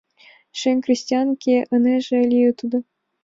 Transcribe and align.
Шем 0.59 0.77
крестьянке 0.85 1.57
ынеже 1.75 2.19
лий 2.31 2.51
тудо 2.59 2.77